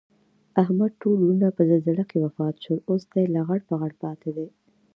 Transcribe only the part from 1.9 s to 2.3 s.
کې